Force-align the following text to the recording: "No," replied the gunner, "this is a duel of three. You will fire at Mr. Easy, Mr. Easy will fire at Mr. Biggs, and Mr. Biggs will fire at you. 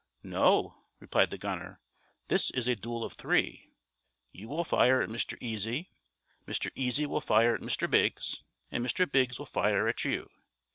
"No," 0.23 0.83
replied 0.99 1.29
the 1.29 1.37
gunner, 1.37 1.79
"this 2.27 2.49
is 2.49 2.67
a 2.67 2.75
duel 2.75 3.03
of 3.03 3.13
three. 3.13 3.69
You 4.31 4.47
will 4.49 4.63
fire 4.63 4.99
at 5.03 5.09
Mr. 5.09 5.37
Easy, 5.39 5.91
Mr. 6.47 6.71
Easy 6.73 7.05
will 7.05 7.21
fire 7.21 7.53
at 7.53 7.61
Mr. 7.61 7.87
Biggs, 7.87 8.41
and 8.71 8.83
Mr. 8.83 9.05
Biggs 9.05 9.37
will 9.37 9.45
fire 9.45 9.87
at 9.87 10.03
you. 10.03 10.27